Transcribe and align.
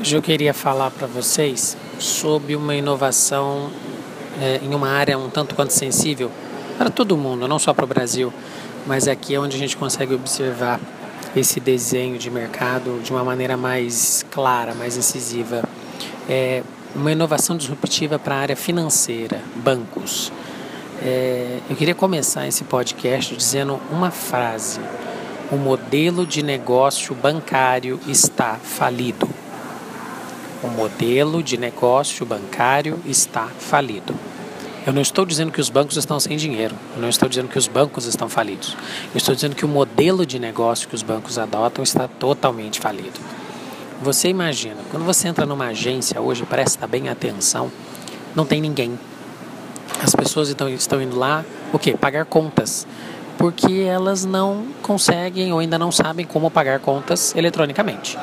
Hoje 0.00 0.14
eu 0.14 0.22
queria 0.22 0.54
falar 0.54 0.92
para 0.92 1.08
vocês 1.08 1.76
sobre 1.98 2.54
uma 2.54 2.72
inovação 2.72 3.68
é, 4.40 4.60
em 4.62 4.72
uma 4.72 4.88
área 4.90 5.18
um 5.18 5.28
tanto 5.28 5.56
quanto 5.56 5.72
sensível 5.72 6.30
para 6.76 6.88
todo 6.88 7.16
mundo, 7.16 7.48
não 7.48 7.58
só 7.58 7.74
para 7.74 7.84
o 7.84 7.88
Brasil, 7.88 8.32
mas 8.86 9.08
aqui 9.08 9.34
é 9.34 9.40
onde 9.40 9.56
a 9.56 9.58
gente 9.58 9.76
consegue 9.76 10.14
observar 10.14 10.80
esse 11.34 11.58
desenho 11.58 12.16
de 12.16 12.30
mercado 12.30 13.00
de 13.02 13.10
uma 13.10 13.24
maneira 13.24 13.56
mais 13.56 14.24
clara, 14.30 14.72
mais 14.72 14.96
incisiva. 14.96 15.64
É 16.28 16.62
uma 16.94 17.10
inovação 17.10 17.56
disruptiva 17.56 18.20
para 18.20 18.36
a 18.36 18.38
área 18.38 18.56
financeira, 18.56 19.40
bancos. 19.56 20.30
É, 21.02 21.58
eu 21.68 21.74
queria 21.74 21.94
começar 21.94 22.46
esse 22.46 22.62
podcast 22.62 23.34
dizendo 23.34 23.80
uma 23.90 24.12
frase: 24.12 24.78
o 25.50 25.56
modelo 25.56 26.24
de 26.24 26.40
negócio 26.40 27.16
bancário 27.16 27.98
está 28.06 28.54
falido. 28.62 29.37
O 30.60 30.66
modelo 30.66 31.40
de 31.40 31.56
negócio 31.56 32.26
bancário 32.26 32.98
está 33.06 33.46
falido. 33.46 34.12
Eu 34.84 34.92
não 34.92 35.00
estou 35.00 35.24
dizendo 35.24 35.52
que 35.52 35.60
os 35.60 35.70
bancos 35.70 35.96
estão 35.96 36.18
sem 36.18 36.36
dinheiro, 36.36 36.74
eu 36.96 37.00
não 37.00 37.08
estou 37.08 37.28
dizendo 37.28 37.48
que 37.48 37.58
os 37.58 37.68
bancos 37.68 38.06
estão 38.06 38.28
falidos. 38.28 38.76
Eu 39.14 39.18
estou 39.18 39.36
dizendo 39.36 39.54
que 39.54 39.64
o 39.64 39.68
modelo 39.68 40.26
de 40.26 40.36
negócio 40.36 40.88
que 40.88 40.96
os 40.96 41.02
bancos 41.02 41.38
adotam 41.38 41.84
está 41.84 42.08
totalmente 42.08 42.80
falido. 42.80 43.20
Você 44.02 44.28
imagina, 44.28 44.78
quando 44.90 45.04
você 45.04 45.28
entra 45.28 45.46
numa 45.46 45.66
agência 45.66 46.20
hoje, 46.20 46.44
presta 46.44 46.88
bem 46.88 47.08
atenção, 47.08 47.70
não 48.34 48.44
tem 48.44 48.60
ninguém. 48.60 48.98
As 50.02 50.12
pessoas 50.12 50.48
estão, 50.48 50.68
estão 50.68 51.00
indo 51.00 51.16
lá, 51.16 51.44
o 51.72 51.78
quê? 51.78 51.96
Pagar 51.96 52.24
contas. 52.24 52.84
Porque 53.36 53.82
elas 53.82 54.24
não 54.24 54.66
conseguem 54.82 55.52
ou 55.52 55.60
ainda 55.60 55.78
não 55.78 55.92
sabem 55.92 56.26
como 56.26 56.50
pagar 56.50 56.80
contas 56.80 57.32
eletronicamente 57.36 58.18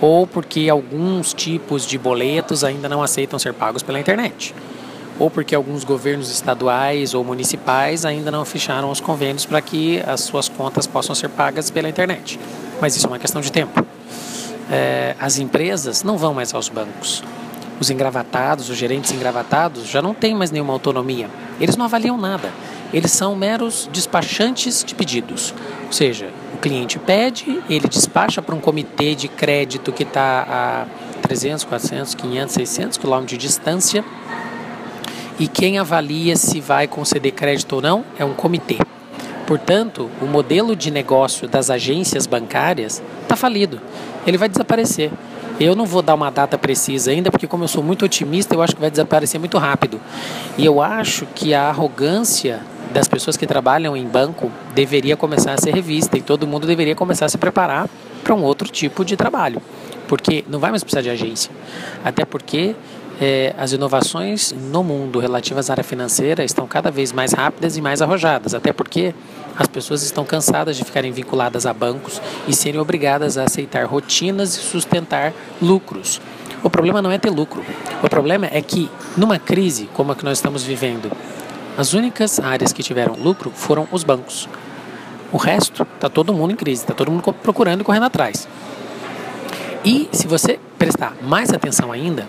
ou 0.00 0.26
porque 0.26 0.68
alguns 0.68 1.34
tipos 1.34 1.86
de 1.86 1.98
boletos 1.98 2.64
ainda 2.64 2.88
não 2.88 3.02
aceitam 3.02 3.38
ser 3.38 3.52
pagos 3.52 3.82
pela 3.82 4.00
internet, 4.00 4.54
ou 5.18 5.30
porque 5.30 5.54
alguns 5.54 5.84
governos 5.84 6.30
estaduais 6.30 7.12
ou 7.12 7.22
municipais 7.22 8.04
ainda 8.04 8.30
não 8.30 8.44
fecharam 8.44 8.90
os 8.90 9.00
convênios 9.00 9.44
para 9.44 9.60
que 9.60 10.02
as 10.06 10.20
suas 10.20 10.48
contas 10.48 10.86
possam 10.86 11.14
ser 11.14 11.28
pagas 11.28 11.70
pela 11.70 11.88
internet. 11.88 12.40
Mas 12.80 12.96
isso 12.96 13.06
é 13.06 13.10
uma 13.10 13.18
questão 13.18 13.42
de 13.42 13.52
tempo. 13.52 13.84
É, 14.70 15.14
as 15.20 15.38
empresas 15.38 16.02
não 16.02 16.16
vão 16.16 16.32
mais 16.32 16.54
aos 16.54 16.70
bancos. 16.70 17.22
Os 17.78 17.90
engravatados, 17.90 18.70
os 18.70 18.76
gerentes 18.76 19.12
engravatados, 19.12 19.86
já 19.86 20.00
não 20.00 20.14
têm 20.14 20.34
mais 20.34 20.50
nenhuma 20.50 20.72
autonomia. 20.72 21.28
Eles 21.60 21.76
não 21.76 21.84
avaliam 21.84 22.16
nada. 22.16 22.50
Eles 22.92 23.12
são 23.12 23.36
meros 23.36 23.88
despachantes 23.92 24.82
de 24.84 24.94
pedidos. 24.94 25.54
Ou 25.86 25.92
seja, 25.92 26.30
cliente 26.60 26.98
pede, 26.98 27.62
ele 27.68 27.88
despacha 27.88 28.40
para 28.42 28.54
um 28.54 28.60
comitê 28.60 29.14
de 29.14 29.28
crédito 29.28 29.92
que 29.92 30.02
está 30.02 30.46
a 30.48 31.20
300, 31.22 31.64
400, 31.64 32.14
500, 32.14 32.54
600 32.54 32.98
quilômetros 32.98 33.38
de 33.38 33.46
distância. 33.46 34.04
E 35.38 35.48
quem 35.48 35.78
avalia 35.78 36.36
se 36.36 36.60
vai 36.60 36.86
conceder 36.86 37.32
crédito 37.32 37.72
ou 37.72 37.82
não 37.82 38.04
é 38.18 38.24
um 38.24 38.34
comitê. 38.34 38.76
Portanto, 39.46 40.08
o 40.20 40.26
modelo 40.26 40.76
de 40.76 40.90
negócio 40.90 41.48
das 41.48 41.70
agências 41.70 42.26
bancárias 42.26 43.02
está 43.22 43.34
falido. 43.34 43.80
Ele 44.26 44.36
vai 44.36 44.48
desaparecer. 44.48 45.10
Eu 45.58 45.74
não 45.74 45.84
vou 45.84 46.02
dar 46.02 46.14
uma 46.14 46.30
data 46.30 46.56
precisa 46.56 47.10
ainda, 47.10 47.30
porque 47.30 47.46
como 47.46 47.64
eu 47.64 47.68
sou 47.68 47.82
muito 47.82 48.04
otimista, 48.04 48.54
eu 48.54 48.62
acho 48.62 48.74
que 48.74 48.80
vai 48.80 48.90
desaparecer 48.90 49.40
muito 49.40 49.58
rápido. 49.58 50.00
E 50.56 50.64
eu 50.64 50.80
acho 50.80 51.26
que 51.34 51.52
a 51.52 51.68
arrogância 51.68 52.60
das 52.90 53.08
pessoas 53.08 53.36
que 53.36 53.46
trabalham 53.46 53.96
em 53.96 54.04
banco 54.04 54.50
deveria 54.74 55.16
começar 55.16 55.54
a 55.54 55.58
ser 55.58 55.72
revista 55.74 56.18
e 56.18 56.22
todo 56.22 56.46
mundo 56.46 56.66
deveria 56.66 56.94
começar 56.94 57.26
a 57.26 57.28
se 57.28 57.38
preparar 57.38 57.88
para 58.22 58.34
um 58.34 58.42
outro 58.42 58.68
tipo 58.68 59.04
de 59.04 59.16
trabalho, 59.16 59.62
porque 60.08 60.44
não 60.48 60.58
vai 60.58 60.70
mais 60.70 60.82
precisar 60.82 61.02
de 61.02 61.10
agência, 61.10 61.50
até 62.04 62.24
porque 62.24 62.74
é, 63.20 63.54
as 63.58 63.72
inovações 63.72 64.52
no 64.52 64.82
mundo 64.82 65.18
relativas 65.18 65.68
à 65.68 65.74
área 65.74 65.84
financeira 65.84 66.42
estão 66.42 66.66
cada 66.66 66.90
vez 66.90 67.12
mais 67.12 67.32
rápidas 67.32 67.76
e 67.76 67.80
mais 67.80 68.00
arrojadas, 68.00 68.54
até 68.54 68.72
porque 68.72 69.14
as 69.56 69.66
pessoas 69.66 70.02
estão 70.02 70.24
cansadas 70.24 70.76
de 70.76 70.84
ficarem 70.84 71.12
vinculadas 71.12 71.66
a 71.66 71.74
bancos 71.74 72.20
e 72.48 72.54
serem 72.54 72.80
obrigadas 72.80 73.36
a 73.36 73.44
aceitar 73.44 73.84
rotinas 73.84 74.56
e 74.56 74.60
sustentar 74.60 75.32
lucros. 75.60 76.20
O 76.62 76.70
problema 76.70 77.00
não 77.00 77.10
é 77.10 77.18
ter 77.18 77.30
lucro. 77.30 77.64
O 78.02 78.08
problema 78.08 78.46
é 78.50 78.60
que, 78.60 78.90
numa 79.16 79.38
crise 79.38 79.88
como 79.94 80.12
a 80.12 80.16
que 80.16 80.24
nós 80.24 80.38
estamos 80.38 80.62
vivendo, 80.62 81.10
as 81.80 81.94
únicas 81.94 82.38
áreas 82.38 82.74
que 82.74 82.82
tiveram 82.82 83.14
lucro 83.14 83.50
foram 83.50 83.88
os 83.90 84.04
bancos. 84.04 84.46
O 85.32 85.38
resto 85.38 85.86
está 85.94 86.10
todo 86.10 86.34
mundo 86.34 86.52
em 86.52 86.56
crise, 86.56 86.82
está 86.82 86.92
todo 86.92 87.10
mundo 87.10 87.32
procurando 87.32 87.80
e 87.80 87.84
correndo 87.84 88.04
atrás. 88.04 88.46
E 89.82 90.06
se 90.12 90.26
você 90.26 90.60
prestar 90.78 91.14
mais 91.22 91.50
atenção 91.52 91.90
ainda, 91.90 92.28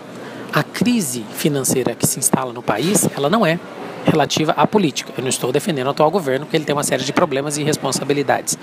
a 0.52 0.62
crise 0.62 1.22
financeira 1.34 1.94
que 1.94 2.06
se 2.06 2.18
instala 2.18 2.50
no 2.50 2.62
país, 2.62 3.06
ela 3.14 3.28
não 3.28 3.44
é 3.44 3.58
relativa 4.06 4.52
à 4.52 4.66
política. 4.66 5.12
Eu 5.16 5.22
não 5.22 5.28
estou 5.28 5.52
defendendo 5.52 5.88
o 5.88 5.90
atual 5.90 6.10
governo, 6.10 6.46
porque 6.46 6.56
ele 6.56 6.64
tem 6.64 6.74
uma 6.74 6.82
série 6.82 7.04
de 7.04 7.12
problemas 7.12 7.58
e 7.58 7.62
responsabilidades. 7.62 8.56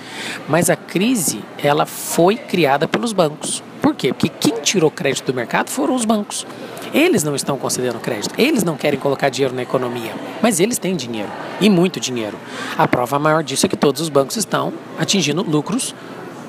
Mas 0.48 0.72
a 0.72 0.76
crise, 0.76 1.44
ela 1.62 1.86
foi 1.86 2.36
criada 2.36 2.88
pelos 2.88 3.14
bancos. 3.14 3.62
Por 3.80 3.94
quê? 3.94 4.12
Porque 4.12 4.30
quem 4.30 4.60
tirou 4.62 4.90
crédito 4.90 5.28
do 5.28 5.36
mercado 5.36 5.70
foram 5.70 5.94
os 5.94 6.04
bancos. 6.04 6.48
Eles 6.94 7.24
não 7.24 7.36
estão 7.36 7.58
concedendo 7.58 8.00
crédito, 8.00 8.34
eles 8.38 8.64
não 8.64 8.76
querem 8.76 9.00
colocar 9.00 9.30
dinheiro 9.30 9.54
na 9.54 9.62
economia, 9.62 10.14
mas 10.42 10.60
eles 10.60 10.78
têm 10.78 10.96
dinheiro 10.96 11.30
e 11.62 11.70
muito 11.70 12.00
dinheiro. 12.00 12.38
A 12.78 12.88
prova 12.88 13.20
maior 13.20 13.44
disso 13.44 13.66
é 13.66 13.70
que 13.70 13.78
todos 13.78 14.02
os 14.02 14.10
bancos 14.10 14.38
estão 14.38 14.74
atingindo 14.98 15.44
lucros 15.44 15.94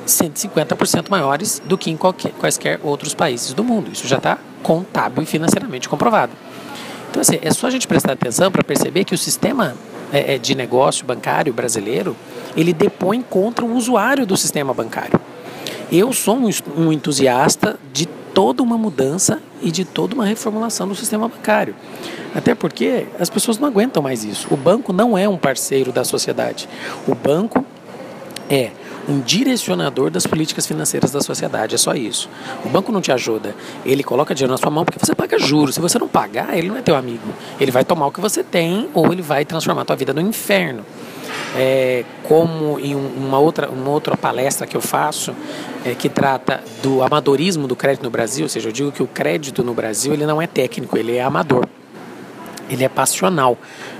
150% 0.07 1.11
maiores 1.11 1.63
do 1.65 1.77
que 1.77 1.91
em 1.91 1.97
qualquer, 1.97 2.33
quaisquer 2.33 2.81
outros 2.83 3.15
países 3.15 3.53
do 3.53 3.63
mundo. 3.63 3.91
Isso 3.93 4.09
já 4.09 4.17
está 4.17 4.39
contábil 4.63 5.23
e 5.23 5.27
financeiramente 5.27 5.89
comprovado. 5.89 6.33
Então, 7.11 7.21
assim, 7.21 7.39
é 7.43 7.51
só 7.53 7.67
a 7.67 7.71
gente 7.71 7.87
prestar 7.87 8.13
atenção 8.13 8.51
para 8.51 8.63
perceber 8.63 9.05
que 9.05 9.15
o 9.15 9.19
sistema 9.19 9.75
é, 10.13 10.35
é, 10.35 10.39
de 10.39 10.55
negócio 10.55 11.05
bancário 11.05 11.53
brasileiro 11.53 12.17
ele 12.57 12.73
depõe 12.73 13.23
contra 13.23 13.65
o 13.65 13.75
usuário 13.75 14.27
do 14.27 14.37
sistema 14.37 14.73
bancário. 14.73 15.21
Eu 15.91 16.13
sou 16.13 16.37
um, 16.37 16.51
um 16.77 16.93
entusiasta 16.93 17.79
de 17.93 18.09
toda 18.35 18.63
uma 18.63 18.79
mudança 18.79 19.41
e 19.63 19.71
de 19.71 19.85
toda 19.85 20.15
uma 20.15 20.25
reformulação 20.25 20.89
do 20.89 20.95
sistema 20.95 21.29
bancário. 21.29 21.75
Até 22.35 22.55
porque 22.55 23.07
as 23.19 23.29
pessoas 23.29 23.59
não 23.59 23.69
aguentam 23.69 24.03
mais 24.03 24.25
isso. 24.25 24.47
O 24.51 24.57
banco 24.57 24.93
não 24.93 25.17
é 25.17 25.29
um 25.29 25.37
parceiro 25.37 25.93
da 25.93 26.05
sociedade. 26.05 26.69
O 27.07 27.15
banco 27.15 27.65
é 28.49 28.71
um 29.09 29.21
direcionador 29.21 30.11
das 30.11 30.27
políticas 30.27 30.67
financeiras 30.67 31.11
da 31.11 31.21
sociedade, 31.21 31.75
é 31.75 31.79
só 31.79 31.95
isso. 31.95 32.29
O 32.65 32.69
banco 32.69 32.93
não 32.93 33.01
te 33.01 33.11
ajuda, 33.11 33.55
ele 33.85 34.05
coloca 34.05 34.35
dinheiro 34.35 34.53
na 34.53 34.59
sua 34.59 34.71
mão 34.71 34.85
porque 34.85 35.05
você 35.05 35.15
paga 35.15 35.39
juros. 35.39 35.75
Se 35.75 35.81
você 35.81 35.99
não 35.99 36.07
pagar, 36.07 36.57
ele 36.57 36.69
não 36.69 36.77
é 36.77 36.83
teu 36.83 36.95
amigo. 36.95 37.33
Ele 37.61 37.71
vai 37.71 37.85
tomar 37.85 38.07
o 38.07 38.13
que 38.13 38.21
você 38.21 38.45
tem 38.45 38.89
ou 38.95 39.13
ele 39.13 39.23
vai 39.23 39.45
transformar 39.45 39.83
a 39.83 39.85
tua 39.85 39.97
vida 39.97 40.13
no 40.13 40.21
inferno 40.21 40.85
é, 41.57 42.05
como 42.25 42.79
em 42.79 42.95
uma 42.95 43.39
outra, 43.39 43.69
uma 43.69 43.91
outra 43.91 44.17
palestra 44.17 44.67
que 44.67 44.77
eu 44.77 44.81
faço, 44.81 45.35
é, 45.85 45.95
que 45.95 46.09
trata 46.09 46.63
do 46.83 47.03
amadorismo 47.03 47.67
do 47.67 47.75
crédito 47.75 48.05
no 48.05 48.11
Brasil, 48.11 48.45
ou 48.45 48.49
seja, 48.49 48.69
eu 48.69 48.73
digo 48.73 48.93
que 48.93 49.03
o 49.03 49.07
crédito 49.07 49.63
no 49.63 49.75
Brasil 49.75 50.13
ele 50.13 50.27
não 50.27 50.41
é 50.41 50.47
técnico, 50.47 50.97
ele 50.97 51.17
é 51.17 51.23
amador, 51.23 51.67
ele 52.69 52.85
é 52.85 52.89
passional. 52.89 53.59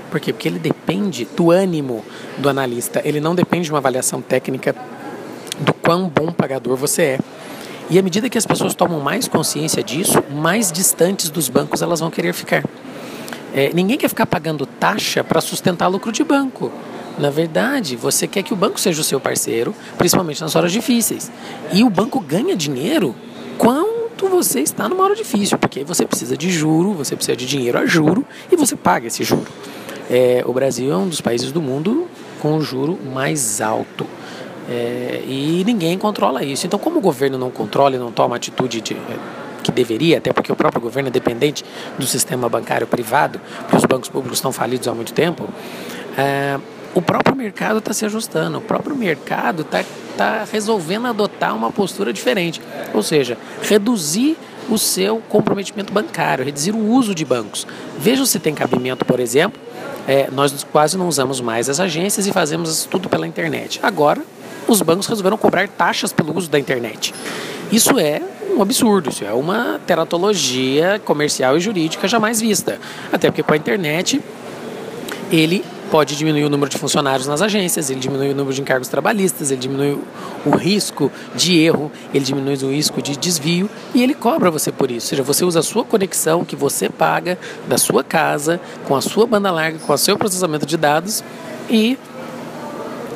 Por 0.09 0.19
quê? 0.19 0.33
Porque 0.33 0.47
ele 0.47 0.59
depende 0.59 1.25
do 1.37 1.51
ânimo 1.51 2.03
do 2.37 2.49
analista, 2.49 3.01
ele 3.03 3.19
não 3.19 3.33
depende 3.33 3.65
de 3.65 3.71
uma 3.71 3.79
avaliação 3.79 4.21
técnica 4.21 4.75
do 5.59 5.73
quão 5.73 6.07
bom 6.07 6.31
pagador 6.31 6.75
você 6.75 7.01
é. 7.01 7.19
E 7.89 7.99
à 7.99 8.01
medida 8.01 8.29
que 8.29 8.37
as 8.37 8.45
pessoas 8.45 8.73
tomam 8.73 9.01
mais 9.01 9.27
consciência 9.27 9.83
disso, 9.83 10.23
mais 10.31 10.71
distantes 10.71 11.29
dos 11.29 11.49
bancos 11.49 11.81
elas 11.81 11.99
vão 11.99 12.09
querer 12.09 12.33
ficar. 12.33 12.63
É, 13.53 13.71
ninguém 13.73 13.97
quer 13.97 14.07
ficar 14.07 14.25
pagando 14.25 14.65
taxa 14.65 15.23
para 15.25 15.41
sustentar 15.41 15.87
lucro 15.87 16.09
de 16.09 16.23
banco. 16.23 16.71
Na 17.17 17.29
verdade, 17.29 17.95
você 17.95 18.27
quer 18.27 18.43
que 18.43 18.53
o 18.53 18.55
banco 18.55 18.79
seja 18.79 19.01
o 19.01 19.03
seu 19.03 19.19
parceiro, 19.19 19.75
principalmente 19.97 20.41
nas 20.41 20.55
horas 20.55 20.71
difíceis. 20.71 21.31
E 21.71 21.83
o 21.83 21.89
banco 21.89 22.19
ganha 22.19 22.55
dinheiro 22.55 23.15
quando 23.57 24.29
você 24.29 24.61
está 24.61 24.87
numa 24.89 25.03
hora 25.03 25.15
difícil, 25.15 25.57
porque 25.57 25.83
você 25.83 26.05
precisa 26.05 26.35
de 26.37 26.49
juro, 26.49 26.93
você 26.93 27.15
precisa 27.15 27.35
de 27.35 27.45
dinheiro 27.45 27.77
a 27.77 27.85
juro 27.85 28.25
e 28.51 28.55
você 28.55 28.75
paga 28.75 29.07
esse 29.07 29.23
juro. 29.23 29.47
É, 30.09 30.43
o 30.45 30.53
Brasil 30.53 30.91
é 30.91 30.97
um 30.97 31.07
dos 31.07 31.21
países 31.21 31.51
do 31.51 31.61
mundo 31.61 32.07
com 32.41 32.57
o 32.57 32.61
juro 32.61 32.97
mais 33.13 33.61
alto. 33.61 34.05
É, 34.69 35.23
e 35.27 35.63
ninguém 35.65 35.97
controla 35.97 36.43
isso. 36.43 36.65
Então, 36.65 36.79
como 36.79 36.99
o 36.99 37.01
governo 37.01 37.37
não 37.37 37.51
controla 37.51 37.95
e 37.95 37.99
não 37.99 38.11
toma 38.11 38.35
atitude 38.35 38.81
de, 38.81 38.95
que 39.61 39.71
deveria, 39.71 40.17
até 40.17 40.33
porque 40.33 40.51
o 40.51 40.55
próprio 40.55 40.81
governo 40.81 41.09
é 41.09 41.11
dependente 41.11 41.63
do 41.97 42.05
sistema 42.05 42.49
bancário 42.49 42.87
privado, 42.87 43.39
porque 43.61 43.77
os 43.77 43.85
bancos 43.85 44.09
públicos 44.09 44.37
estão 44.37 44.51
falidos 44.51 44.87
há 44.87 44.93
muito 44.93 45.13
tempo, 45.13 45.47
é, 46.17 46.59
o 46.93 47.01
próprio 47.01 47.35
mercado 47.35 47.79
está 47.79 47.93
se 47.93 48.05
ajustando, 48.05 48.57
o 48.57 48.61
próprio 48.61 48.95
mercado 48.95 49.61
está 49.61 49.83
tá 50.17 50.45
resolvendo 50.51 51.07
adotar 51.07 51.55
uma 51.55 51.71
postura 51.71 52.11
diferente, 52.11 52.61
ou 52.93 53.01
seja, 53.01 53.37
reduzir 53.61 54.37
o 54.69 54.77
seu 54.77 55.21
comprometimento 55.29 55.91
bancário, 55.91 56.45
reduzir 56.45 56.73
o 56.73 56.89
uso 56.91 57.15
de 57.15 57.25
bancos. 57.25 57.65
Veja 57.97 58.25
se 58.25 58.39
tem 58.39 58.53
cabimento, 58.53 59.05
por 59.05 59.19
exemplo, 59.19 59.59
é, 60.07 60.29
nós 60.31 60.65
quase 60.71 60.97
não 60.97 61.07
usamos 61.07 61.41
mais 61.41 61.69
as 61.69 61.79
agências 61.79 62.27
e 62.27 62.31
fazemos 62.31 62.85
tudo 62.85 63.09
pela 63.09 63.27
internet. 63.27 63.79
Agora, 63.83 64.21
os 64.67 64.81
bancos 64.81 65.07
resolveram 65.07 65.37
cobrar 65.37 65.67
taxas 65.67 66.13
pelo 66.13 66.35
uso 66.37 66.49
da 66.49 66.59
internet. 66.59 67.13
Isso 67.71 67.99
é 67.99 68.21
um 68.55 68.61
absurdo, 68.61 69.09
isso 69.09 69.23
é 69.23 69.33
uma 69.33 69.79
teratologia 69.85 71.01
comercial 71.05 71.57
e 71.57 71.59
jurídica 71.59 72.07
jamais 72.07 72.41
vista. 72.41 72.79
Até 73.11 73.29
porque 73.29 73.43
com 73.43 73.53
a 73.53 73.57
internet 73.57 74.21
ele 75.31 75.63
pode 75.91 76.15
diminuir 76.15 76.45
o 76.45 76.49
número 76.49 76.71
de 76.71 76.77
funcionários 76.77 77.27
nas 77.27 77.41
agências, 77.41 77.89
ele 77.89 77.99
diminui 77.99 78.29
o 78.29 78.35
número 78.35 78.55
de 78.55 78.61
encargos 78.61 78.87
trabalhistas, 78.87 79.51
ele 79.51 79.59
diminui 79.59 79.99
o 80.45 80.55
risco 80.55 81.11
de 81.35 81.59
erro, 81.59 81.91
ele 82.13 82.23
diminui 82.23 82.55
o 82.63 82.71
risco 82.71 83.01
de 83.01 83.17
desvio 83.17 83.69
e 83.93 84.01
ele 84.01 84.13
cobra 84.13 84.49
você 84.49 84.71
por 84.71 84.89
isso. 84.89 85.07
Ou 85.07 85.09
seja, 85.09 85.23
você 85.23 85.43
usa 85.43 85.59
a 85.59 85.63
sua 85.63 85.83
conexão 85.83 86.45
que 86.45 86.55
você 86.55 86.89
paga 86.89 87.37
da 87.67 87.77
sua 87.77 88.05
casa, 88.05 88.59
com 88.87 88.95
a 88.95 89.01
sua 89.01 89.27
banda 89.27 89.51
larga, 89.51 89.79
com 89.79 89.91
o 89.91 89.97
seu 89.97 90.17
processamento 90.17 90.65
de 90.65 90.77
dados 90.77 91.21
e 91.69 91.97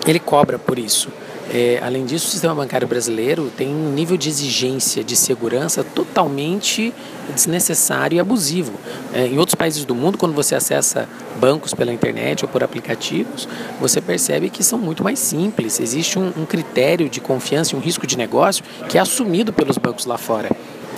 ele 0.05 0.19
cobra 0.19 0.59
por 0.59 0.77
isso. 0.77 1.07
É, 1.53 1.79
além 1.83 2.05
disso, 2.05 2.27
o 2.27 2.29
sistema 2.31 2.55
bancário 2.55 2.87
brasileiro 2.87 3.51
tem 3.55 3.67
um 3.67 3.91
nível 3.91 4.17
de 4.17 4.29
exigência 4.29 5.03
de 5.03 5.15
segurança 5.15 5.83
totalmente 5.83 6.93
desnecessário 7.33 8.15
e 8.15 8.19
abusivo. 8.19 8.73
É, 9.13 9.27
em 9.27 9.37
outros 9.37 9.55
países 9.55 9.85
do 9.85 9.93
mundo, 9.93 10.17
quando 10.17 10.33
você 10.33 10.55
acessa 10.55 11.07
bancos 11.39 11.73
pela 11.73 11.93
internet 11.93 12.43
ou 12.43 12.49
por 12.49 12.63
aplicativos, 12.63 13.47
você 13.79 14.01
percebe 14.01 14.49
que 14.49 14.63
são 14.63 14.79
muito 14.79 15.03
mais 15.03 15.19
simples. 15.19 15.79
Existe 15.79 16.17
um, 16.17 16.31
um 16.35 16.45
critério 16.45 17.07
de 17.07 17.21
confiança 17.21 17.75
e 17.75 17.77
um 17.77 17.81
risco 17.81 18.07
de 18.07 18.17
negócio 18.17 18.63
que 18.89 18.97
é 18.97 19.01
assumido 19.01 19.53
pelos 19.53 19.77
bancos 19.77 20.05
lá 20.05 20.17
fora. 20.17 20.49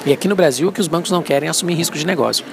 E 0.06 0.14
aqui 0.14 0.30
no 0.30 0.38
Brasil, 0.38 0.72
que 0.72 0.80
os 0.80 0.88
bancos 0.88 1.12
não 1.12 1.22
querem 1.22 1.50
assumir 1.50 1.74
risco 1.74 1.98
de 1.98 2.06
negócio. 2.06 2.46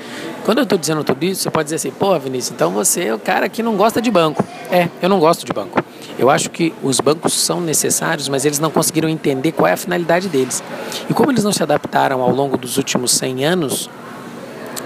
Quando 0.44 0.58
eu 0.58 0.64
estou 0.64 0.76
dizendo 0.76 1.04
tudo 1.04 1.24
isso, 1.24 1.42
você 1.42 1.50
pode 1.50 1.66
dizer 1.66 1.76
assim, 1.76 1.92
pô, 1.92 2.18
Vinícius, 2.18 2.52
então 2.52 2.72
você 2.72 3.04
é 3.04 3.14
o 3.14 3.18
cara 3.18 3.48
que 3.48 3.62
não 3.62 3.76
gosta 3.76 4.02
de 4.02 4.10
banco. 4.10 4.44
É, 4.72 4.88
eu 5.00 5.08
não 5.08 5.20
gosto 5.20 5.46
de 5.46 5.52
banco. 5.52 5.80
Eu 6.16 6.30
acho 6.30 6.48
que 6.50 6.72
os 6.82 7.00
bancos 7.00 7.32
são 7.32 7.60
necessários, 7.60 8.28
mas 8.28 8.44
eles 8.44 8.60
não 8.60 8.70
conseguiram 8.70 9.08
entender 9.08 9.50
qual 9.52 9.66
é 9.66 9.72
a 9.72 9.76
finalidade 9.76 10.28
deles. 10.28 10.62
E 11.10 11.14
como 11.14 11.32
eles 11.32 11.42
não 11.42 11.52
se 11.52 11.62
adaptaram 11.62 12.22
ao 12.22 12.30
longo 12.30 12.56
dos 12.56 12.76
últimos 12.76 13.10
100 13.12 13.44
anos, 13.44 13.90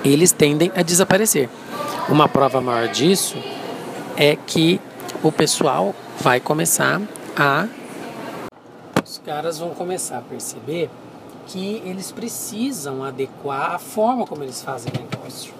eles 0.02 0.32
tendem 0.32 0.72
a 0.74 0.82
desaparecer. 0.82 1.50
Uma 2.08 2.28
prova 2.28 2.60
maior 2.60 2.88
disso 2.88 3.36
é 4.16 4.36
que 4.36 4.80
o 5.22 5.30
pessoal 5.30 5.94
vai 6.20 6.40
começar 6.40 7.00
a. 7.36 7.68
Os 9.04 9.18
caras 9.18 9.58
vão 9.58 9.70
começar 9.70 10.18
a 10.18 10.22
perceber 10.22 10.88
que 11.46 11.82
eles 11.84 12.10
precisam 12.10 13.04
adequar 13.04 13.74
a 13.74 13.78
forma 13.78 14.26
como 14.26 14.42
eles 14.44 14.62
fazem 14.62 14.92
negócio. 14.92 15.52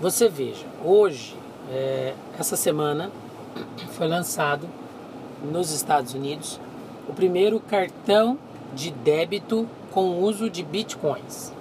Você 0.00 0.28
veja, 0.28 0.64
hoje, 0.82 1.36
é, 1.70 2.14
essa 2.38 2.56
semana, 2.56 3.10
foi 3.92 4.08
lançado 4.08 4.66
nos 5.42 5.70
Estados 5.70 6.14
Unidos 6.14 6.60
o 7.08 7.12
primeiro 7.12 7.58
cartão 7.60 8.38
de 8.74 8.90
débito 8.90 9.68
com 9.90 10.22
uso 10.22 10.48
de 10.48 10.62
bitcoins. 10.62 11.52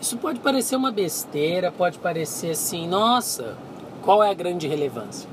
Isso 0.00 0.18
pode 0.18 0.40
parecer 0.40 0.76
uma 0.76 0.90
besteira, 0.90 1.72
pode 1.72 1.98
parecer 1.98 2.50
assim, 2.50 2.86
nossa, 2.86 3.56
qual 4.02 4.22
é 4.22 4.30
a 4.30 4.34
grande 4.34 4.68
relevância? 4.68 5.28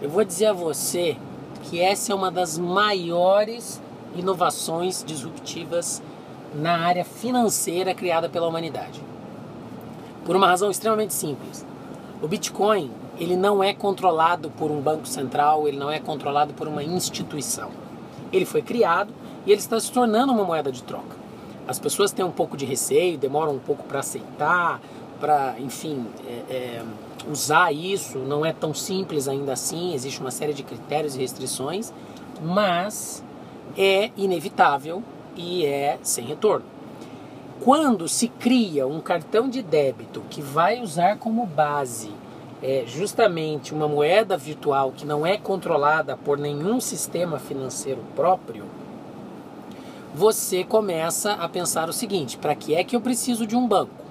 Eu 0.00 0.10
vou 0.10 0.24
dizer 0.24 0.46
a 0.46 0.52
você 0.52 1.16
que 1.64 1.80
essa 1.80 2.12
é 2.12 2.14
uma 2.14 2.30
das 2.30 2.58
maiores 2.58 3.80
inovações 4.16 5.04
disruptivas 5.06 6.02
na 6.54 6.78
área 6.78 7.04
financeira 7.04 7.94
criada 7.94 8.28
pela 8.28 8.48
humanidade. 8.48 9.00
Por 10.24 10.34
uma 10.34 10.48
razão 10.48 10.70
extremamente 10.70 11.14
simples. 11.14 11.64
O 12.20 12.26
Bitcoin 12.26 12.90
ele 13.18 13.36
não 13.36 13.62
é 13.62 13.74
controlado 13.74 14.50
por 14.50 14.70
um 14.70 14.80
banco 14.80 15.06
central, 15.06 15.66
ele 15.66 15.76
não 15.76 15.90
é 15.90 15.98
controlado 15.98 16.54
por 16.54 16.68
uma 16.68 16.82
instituição. 16.82 17.70
Ele 18.32 18.44
foi 18.44 18.62
criado 18.62 19.12
e 19.44 19.50
ele 19.50 19.60
está 19.60 19.78
se 19.80 19.90
tornando 19.90 20.32
uma 20.32 20.44
moeda 20.44 20.70
de 20.70 20.82
troca. 20.82 21.16
As 21.66 21.78
pessoas 21.78 22.12
têm 22.12 22.24
um 22.24 22.30
pouco 22.30 22.56
de 22.56 22.64
receio, 22.64 23.18
demoram 23.18 23.54
um 23.54 23.58
pouco 23.58 23.82
para 23.84 24.00
aceitar, 24.00 24.80
para, 25.20 25.56
enfim, 25.58 26.06
é, 26.26 26.54
é, 26.54 26.82
usar 27.30 27.72
isso. 27.72 28.18
Não 28.18 28.46
é 28.46 28.52
tão 28.52 28.72
simples 28.72 29.26
ainda 29.26 29.52
assim, 29.52 29.94
existe 29.94 30.20
uma 30.20 30.30
série 30.30 30.54
de 30.54 30.62
critérios 30.62 31.16
e 31.16 31.18
restrições, 31.18 31.92
mas 32.40 33.22
é 33.76 34.10
inevitável 34.16 35.02
e 35.36 35.66
é 35.66 35.98
sem 36.02 36.24
retorno. 36.24 36.64
Quando 37.60 38.08
se 38.08 38.28
cria 38.28 38.86
um 38.86 39.00
cartão 39.00 39.48
de 39.48 39.60
débito 39.60 40.22
que 40.30 40.40
vai 40.40 40.80
usar 40.80 41.18
como 41.18 41.44
base 41.44 42.12
é 42.62 42.84
justamente 42.86 43.72
uma 43.72 43.86
moeda 43.86 44.36
virtual 44.36 44.92
que 44.96 45.06
não 45.06 45.26
é 45.26 45.36
controlada 45.36 46.16
por 46.16 46.38
nenhum 46.38 46.80
sistema 46.80 47.38
financeiro 47.38 48.02
próprio, 48.16 48.64
você 50.14 50.64
começa 50.64 51.32
a 51.32 51.48
pensar 51.48 51.88
o 51.88 51.92
seguinte: 51.92 52.36
para 52.36 52.54
que 52.54 52.74
é 52.74 52.82
que 52.82 52.96
eu 52.96 53.00
preciso 53.00 53.46
de 53.46 53.54
um 53.54 53.66
banco? 53.66 54.08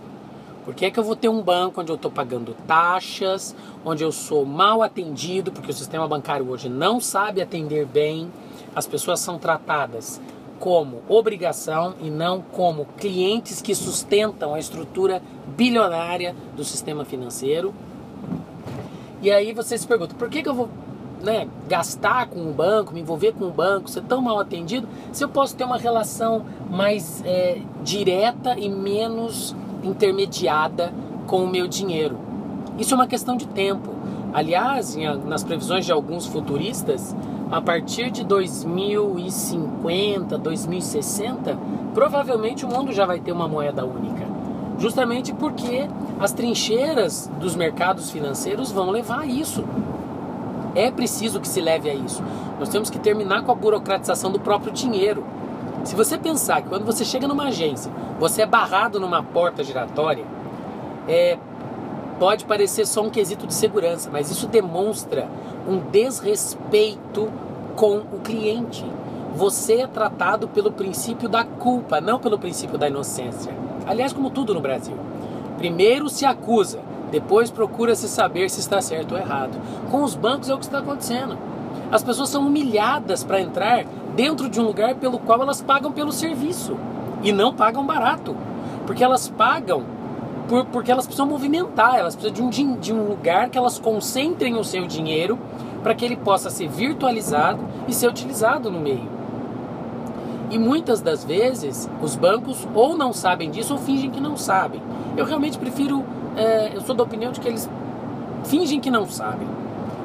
Por 0.64 0.76
que 0.76 0.86
é 0.86 0.92
que 0.92 1.00
eu 1.00 1.04
vou 1.04 1.16
ter 1.16 1.30
um 1.30 1.42
banco 1.42 1.80
onde 1.80 1.92
eu 1.92 1.96
estou 1.96 2.12
pagando 2.12 2.54
taxas, 2.68 3.56
onde 3.86 4.04
eu 4.04 4.12
sou 4.12 4.46
mal 4.46 4.84
atendido, 4.84 5.52
porque 5.52 5.72
o 5.72 5.74
sistema 5.74 6.08
bancário 6.08 6.50
hoje 6.50 6.68
não 6.68 7.00
sabe 7.00 7.42
atender 7.42 7.86
bem, 7.86 8.30
as 8.76 8.86
pessoas 8.86 9.22
são 9.22 9.38
tratadas 9.38 10.20
como 10.60 11.02
obrigação 11.08 11.94
e 12.02 12.10
não 12.10 12.42
como 12.42 12.86
clientes 12.98 13.62
que 13.62 13.74
sustentam 13.74 14.54
a 14.54 14.60
estrutura 14.60 15.22
bilionária 15.56 16.36
do 16.56 16.64
sistema 16.64 17.06
financeiro. 17.06 17.74
E 19.22 19.32
aí 19.32 19.54
você 19.54 19.78
se 19.78 19.88
pergunta, 19.88 20.14
por 20.16 20.30
que, 20.30 20.44
que 20.44 20.50
eu 20.50 20.54
vou 20.54 20.70
né, 21.24 21.48
gastar 21.68 22.28
com 22.28 22.42
o 22.42 22.54
banco, 22.54 22.94
me 22.94 23.02
envolver 23.02 23.34
com 23.34 23.46
o 23.46 23.52
banco, 23.52 23.90
ser 23.90 24.04
tão 24.04 24.22
mal 24.22 24.40
atendido, 24.40 24.88
se 25.12 25.24
eu 25.24 25.30
posso 25.30 25.56
ter 25.56 25.64
uma 25.64 25.78
relação 25.78 26.46
mais 26.70 27.24
é, 27.26 27.60
direta 27.84 28.56
e 28.58 28.70
menos 28.70 29.56
intermediada 29.84 30.94
com 31.26 31.44
o 31.44 31.48
meu 31.48 31.68
dinheiro? 31.68 32.18
Isso 32.78 32.94
é 32.94 32.96
uma 32.96 33.08
questão 33.08 33.36
de 33.36 33.48
tempo. 33.48 33.96
Aliás, 34.32 34.96
nas 35.26 35.44
previsões 35.44 35.86
de 35.86 35.92
alguns 35.92 36.28
futuristas, 36.28 37.16
a 37.50 37.60
partir 37.60 38.12
de 38.12 38.24
2050, 38.24 40.38
2060, 40.38 41.58
provavelmente 41.94 42.66
o 42.66 42.68
mundo 42.68 42.92
já 42.92 43.06
vai 43.06 43.20
ter 43.20 43.32
uma 43.32 43.48
moeda 43.48 43.84
única 43.84 44.27
justamente 44.78 45.34
porque 45.34 45.88
as 46.20 46.32
trincheiras 46.32 47.30
dos 47.40 47.56
mercados 47.56 48.12
financeiros 48.12 48.72
vão 48.72 48.90
levar 48.90 49.22
a 49.22 49.26
isso. 49.26 49.64
É 50.76 50.92
preciso 50.92 51.40
que 51.40 51.48
se 51.48 51.60
leve 51.60 51.90
a 51.90 51.94
isso. 51.94 52.24
Nós 52.60 52.70
temos 52.70 52.90
que 52.90 53.00
terminar 53.00 53.44
com 53.44 53.52
a 53.52 53.56
burocratização 53.56 54.32
do 54.32 54.40
próprio 54.40 54.72
dinheiro. 54.72 55.26
Se 55.84 55.96
você 55.96 56.18
pensar 56.18 56.62
que 56.62 56.70
quando 56.70 56.86
você 56.86 57.04
chega 57.04 57.28
numa 57.28 57.46
agência, 57.46 57.92
você 58.20 58.44
é 58.44 58.46
barrado 58.46 59.00
numa 59.00 59.24
porta 59.24 59.64
giratória, 59.64 60.26
é, 61.08 61.38
pode 62.20 62.46
parecer 62.46 62.86
só 62.86 63.02
um 63.02 63.10
quesito 63.10 63.48
de 63.48 63.54
segurança, 63.54 64.10
mas 64.12 64.30
isso 64.30 64.48
demonstra 64.48 65.28
um 65.68 65.80
desrespeito 65.80 67.32
com 67.76 67.98
o 67.98 68.20
cliente. 68.24 68.86
Você 69.36 69.82
é 69.82 69.88
tratado 69.88 70.48
pelo 70.48 70.72
princípio 70.72 71.30
da 71.30 71.44
culpa, 71.44 72.02
não 72.02 72.20
pelo 72.20 72.40
princípio 72.40 72.78
da 72.78 72.88
inocência. 72.88 73.54
Aliás, 73.88 74.14
como 74.14 74.30
tudo 74.30 74.54
no 74.54 74.62
Brasil. 74.62 74.96
Primeiro 75.58 76.10
se 76.10 76.26
acusa, 76.26 76.80
depois 77.12 77.50
procura-se 77.50 78.08
saber 78.08 78.50
se 78.50 78.60
está 78.60 78.82
certo 78.82 79.14
ou 79.14 79.18
errado. 79.18 79.58
Com 79.90 80.04
os 80.04 80.16
bancos 80.16 80.50
é 80.50 80.54
o 80.54 80.58
que 80.58 80.66
está 80.66 80.80
acontecendo. 80.80 81.38
As 81.92 82.04
pessoas 82.04 82.30
são 82.30 82.46
humilhadas 82.46 83.24
para 83.24 83.40
entrar 83.40 83.86
dentro 84.16 84.50
de 84.50 84.60
um 84.60 84.64
lugar 84.64 84.96
pelo 84.96 85.20
qual 85.20 85.42
elas 85.42 85.62
pagam 85.62 85.92
pelo 85.92 86.12
serviço 86.12 86.76
e 87.24 87.32
não 87.32 87.54
pagam 87.54 87.86
barato, 87.86 88.36
porque 88.86 89.04
elas 89.04 89.30
pagam 89.30 89.84
por, 90.48 90.66
porque 90.66 90.92
elas 90.92 91.06
precisam 91.06 91.28
movimentar, 91.28 91.96
elas 91.96 92.16
precisam 92.16 92.50
de 92.50 92.64
um, 92.64 92.76
de 92.78 92.94
um 92.94 93.08
lugar 93.08 93.50
que 93.50 93.58
elas 93.58 93.80
concentrem 93.80 94.56
o 94.56 94.64
seu 94.64 94.86
dinheiro 94.86 95.40
para 95.82 95.96
que 95.96 96.04
ele 96.04 96.18
possa 96.18 96.50
ser 96.50 96.68
virtualizado 96.68 97.64
e 97.88 97.94
ser 97.94 98.08
utilizado 98.08 98.70
no 98.70 98.80
meio. 98.80 99.17
E 100.50 100.58
muitas 100.58 101.02
das 101.02 101.26
vezes 101.26 101.90
os 102.02 102.16
bancos 102.16 102.66
ou 102.74 102.98
não 102.98 103.12
sabem 103.12 103.52
disso 103.52 103.74
ou 103.74 103.80
fingem 103.80 104.10
que 104.10 104.22
não 104.22 104.38
sabem. 104.38 104.82
Eu 105.18 105.26
realmente 105.26 105.58
prefiro, 105.58 106.06
é, 106.38 106.72
eu 106.74 106.82
sou 106.82 106.96
da 106.96 107.04
opinião 107.04 107.32
de 107.32 107.42
que 107.42 107.48
eles 107.48 107.70
fingem 108.46 108.80
que 108.80 108.90
não 108.90 109.06
sabem. 109.08 109.48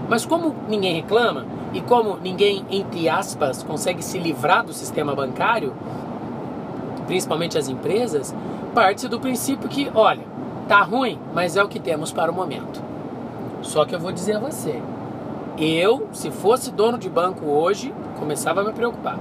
Mas 0.08 0.26
como 0.26 0.54
ninguém 0.68 0.96
reclama 0.96 1.46
e 1.72 1.80
como 1.80 2.16
ninguém, 2.16 2.64
entre 2.70 3.08
aspas, 3.08 3.62
consegue 3.62 4.02
se 4.02 4.18
livrar 4.18 4.64
do 4.64 4.72
sistema 4.72 5.14
bancário, 5.14 5.72
principalmente 7.06 7.56
as 7.56 7.68
empresas, 7.68 8.34
parte 8.74 9.06
do 9.06 9.20
princípio 9.20 9.68
que, 9.68 9.90
olha, 9.94 10.24
tá 10.66 10.82
ruim, 10.82 11.20
mas 11.32 11.56
é 11.56 11.62
o 11.62 11.68
que 11.68 11.78
temos 11.78 12.12
para 12.12 12.32
o 12.32 12.34
momento. 12.34 12.82
Só 13.62 13.84
que 13.84 13.94
eu 13.94 14.00
vou 14.00 14.10
dizer 14.10 14.36
a 14.36 14.40
você, 14.40 14.82
eu, 15.56 16.08
se 16.12 16.32
fosse 16.32 16.72
dono 16.72 16.98
de 16.98 17.08
banco 17.08 17.46
hoje, 17.46 17.94
começava 18.18 18.60
a 18.60 18.64
me 18.64 18.72
preocupar 18.72 19.18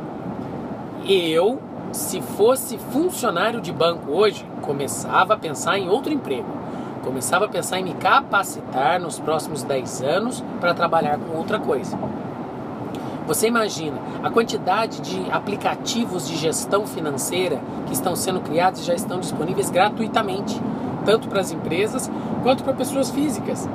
eu, 1.08 1.60
se 1.91 2.22
fosse 2.22 2.77
funcionário 2.77 3.62
de 3.62 3.72
banco 3.72 4.12
hoje, 4.12 4.46
começava 4.62 5.34
a 5.34 5.38
pensar 5.38 5.77
em 5.77 5.89
outro 5.89 6.13
emprego. 6.13 6.48
Começava 7.03 7.46
a 7.46 7.50
pensar 7.50 7.79
em 7.79 7.84
me 7.84 7.93
capacitar 7.96 9.00
nos 9.00 9.20
próximos 9.20 9.63
10 9.63 10.01
anos 10.03 10.43
para 10.60 10.74
trabalhar 10.74 11.17
com 11.17 11.38
outra 11.38 11.60
coisa. 11.60 11.98
Você 13.27 13.48
imagina 13.48 13.98
a 14.24 14.29
quantidade 14.29 15.00
de 15.01 15.31
aplicativos 15.31 16.27
de 16.27 16.36
gestão 16.36 16.86
financeira 16.86 17.62
que 17.88 17.93
estão 17.93 18.15
sendo 18.15 18.41
criados 18.41 18.81
e 18.81 18.84
já 18.84 18.93
estão 18.93 19.20
disponíveis 19.20 19.70
gratuitamente, 19.70 20.62
tanto 21.05 21.27
para 21.27 21.41
as 21.41 21.51
empresas 21.51 22.12
quanto 22.43 22.63
para 22.63 22.74
pessoas 22.74 23.10
físicas. 23.10 23.67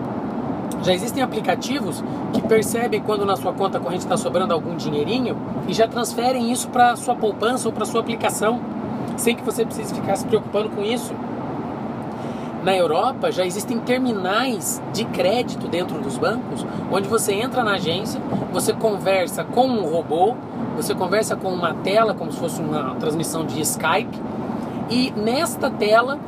Já 0.82 0.92
existem 0.92 1.22
aplicativos 1.22 2.02
que 2.32 2.42
percebem 2.42 3.00
quando 3.00 3.24
na 3.24 3.36
sua 3.36 3.52
conta 3.52 3.80
corrente 3.80 4.04
está 4.04 4.16
sobrando 4.16 4.52
algum 4.52 4.76
dinheirinho 4.76 5.36
e 5.66 5.72
já 5.74 5.88
transferem 5.88 6.52
isso 6.52 6.68
para 6.68 6.96
sua 6.96 7.14
poupança 7.14 7.68
ou 7.68 7.72
para 7.72 7.84
sua 7.84 8.00
aplicação, 8.00 8.60
sem 9.16 9.34
que 9.34 9.42
você 9.42 9.64
precise 9.64 9.94
ficar 9.94 10.16
se 10.16 10.26
preocupando 10.26 10.68
com 10.70 10.82
isso. 10.82 11.14
Na 12.62 12.74
Europa 12.74 13.30
já 13.30 13.46
existem 13.46 13.78
terminais 13.78 14.82
de 14.92 15.04
crédito 15.04 15.68
dentro 15.68 16.00
dos 16.00 16.18
bancos, 16.18 16.66
onde 16.90 17.08
você 17.08 17.32
entra 17.32 17.62
na 17.62 17.74
agência, 17.74 18.20
você 18.52 18.72
conversa 18.72 19.44
com 19.44 19.68
um 19.68 19.84
robô, 19.88 20.34
você 20.74 20.92
conversa 20.92 21.36
com 21.36 21.48
uma 21.48 21.74
tela, 21.74 22.12
como 22.12 22.32
se 22.32 22.38
fosse 22.38 22.60
uma 22.60 22.96
transmissão 22.96 23.44
de 23.44 23.60
Skype, 23.60 24.20
e 24.90 25.12
nesta 25.12 25.70
tela 25.70 26.18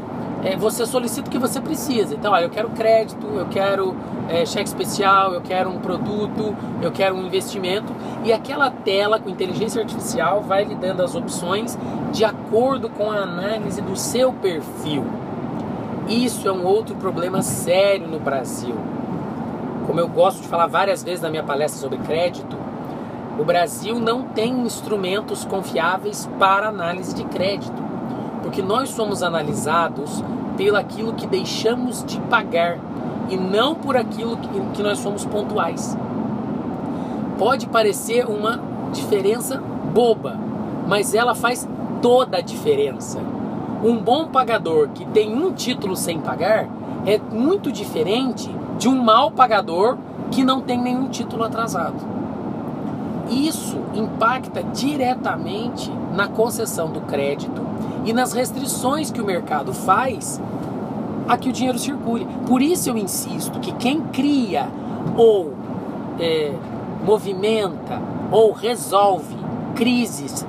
é, 0.45 0.57
você 0.57 0.87
solicita 0.87 1.29
o 1.29 1.31
que 1.31 1.39
você 1.39 1.61
precisa. 1.61 2.15
Então, 2.15 2.33
olha, 2.33 2.45
eu 2.45 2.51
quero 2.51 2.71
crédito, 2.71 3.27
eu 3.27 3.47
quero 3.47 3.97
é, 4.29 4.47
cheque 4.47 4.69
especial, 4.69 5.35
eu 5.35 5.41
quero 5.41 5.69
um 5.69 5.79
produto, 5.79 6.57
eu 6.81 6.93
quero 6.93 7.17
um 7.17 7.27
investimento. 7.27 7.93
E 8.25 8.33
aquela 8.33 8.71
tela 8.71 9.19
com 9.19 9.29
inteligência 9.29 9.81
artificial 9.81 10.43
vai 10.43 10.65
lhe 10.65 10.75
dando 10.75 11.03
as 11.03 11.15
opções 11.15 11.79
de 12.13 12.25
acordo 12.25 12.89
com 12.89 13.11
a 13.11 13.17
análise 13.17 13.81
do 13.81 13.97
seu 13.97 14.33
perfil. 14.33 15.05
Isso 16.09 16.49
é 16.49 16.53
um 16.53 16.65
outro 16.65 16.95
problema 16.97 17.43
sério 17.43 18.09
no 18.09 18.19
Brasil. 18.19 18.75
Como 19.87 19.99
eu 19.99 20.09
gosto 20.09 20.43
de 20.43 20.49
falar 20.49 20.67
várias 20.67 21.03
vezes 21.03 21.21
na 21.21 21.31
minha 21.31 21.43
palestra 21.43 21.81
sobre 21.81 21.99
crédito, 21.99 22.57
o 23.39 23.45
Brasil 23.45 23.99
não 23.99 24.23
tem 24.23 24.61
instrumentos 24.61 25.45
confiáveis 25.45 26.29
para 26.39 26.69
análise 26.69 27.15
de 27.15 27.25
crédito, 27.25 27.88
porque 28.49 28.63
nós 28.63 28.89
somos 28.89 29.23
analisados 29.23 30.25
pelo 30.57 30.79
aquilo 30.79 31.13
que 31.13 31.27
deixamos 31.27 32.03
de 32.03 32.19
pagar 32.23 32.79
e 33.29 33.37
não 33.37 33.75
por 33.75 33.95
aquilo 33.95 34.39
que, 34.73 34.83
nós 34.83 35.01
somos 35.01 35.23
pontuais. 35.27 35.95
Pode 37.37 37.67
parecer 37.67 38.25
uma 38.27 38.59
diferença 38.91 39.63
boba, 39.93 40.35
mas 40.87 41.13
ela 41.13 41.35
faz 41.35 41.69
toda 42.01 42.39
a 42.39 42.41
diferença. 42.41 43.21
Um 43.85 43.99
bom 43.99 44.29
pagador 44.29 44.89
que 44.95 45.05
tem 45.05 45.37
um 45.37 45.53
título 45.53 45.95
sem 45.95 46.19
pagar 46.19 46.67
é 47.05 47.19
muito 47.19 47.71
diferente 47.71 48.51
de 48.79 48.89
um 48.89 48.97
mau 48.97 49.31
pagador 49.31 49.99
que 50.31 50.43
não 50.43 50.63
tem 50.63 50.81
nenhum 50.81 51.09
título 51.09 51.45
atrasado. 51.45 52.18
Isso 53.29 53.79
impacta 53.95 54.63
diretamente 54.63 55.91
na 56.15 56.29
concessão 56.29 56.91
do 56.91 57.01
crédito 57.03 57.63
e 58.05 58.13
nas 58.13 58.33
restrições 58.33 59.11
que 59.11 59.21
o 59.21 59.25
mercado 59.25 59.73
faz 59.73 60.41
a 61.29 61.37
que 61.37 61.51
o 61.51 61.53
dinheiro 61.53 61.79
circule. 61.79 62.27
Por 62.47 62.63
isso 62.63 62.89
eu 62.89 62.97
insisto 62.97 63.61
que 63.61 63.73
quem 63.73 64.01
cria 64.01 64.69
ou 65.17 65.53
é, 66.19 66.53
movimenta 67.05 68.01
ou 68.31 68.53
resolve 68.53 69.37
crises 69.75 70.47